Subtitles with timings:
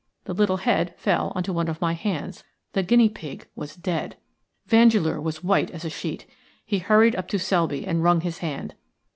[0.23, 4.17] The little head fell on to one of my hands– the guinea pig was dead.
[4.65, 6.25] Vandeleur was white as a sheet.
[6.65, 8.73] He hurried up to Selby and wrung his hand.